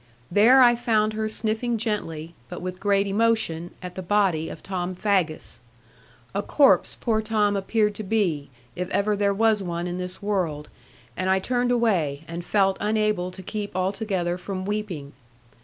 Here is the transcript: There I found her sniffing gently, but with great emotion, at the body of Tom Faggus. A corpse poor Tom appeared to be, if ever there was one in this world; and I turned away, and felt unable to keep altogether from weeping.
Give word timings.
There 0.31 0.63
I 0.63 0.75
found 0.75 1.13
her 1.13 1.29
sniffing 1.29 1.77
gently, 1.77 2.33
but 2.49 2.59
with 2.59 2.79
great 2.79 3.05
emotion, 3.05 3.69
at 3.83 3.93
the 3.93 4.01
body 4.01 4.49
of 4.49 4.63
Tom 4.63 4.95
Faggus. 4.95 5.59
A 6.33 6.41
corpse 6.41 6.97
poor 6.99 7.21
Tom 7.21 7.55
appeared 7.55 7.93
to 7.93 8.03
be, 8.03 8.49
if 8.75 8.89
ever 8.89 9.15
there 9.15 9.31
was 9.31 9.61
one 9.61 9.85
in 9.85 9.99
this 9.99 10.19
world; 10.19 10.69
and 11.15 11.29
I 11.29 11.37
turned 11.37 11.69
away, 11.69 12.23
and 12.27 12.43
felt 12.43 12.77
unable 12.79 13.29
to 13.29 13.43
keep 13.43 13.75
altogether 13.75 14.39
from 14.39 14.65
weeping. 14.65 15.13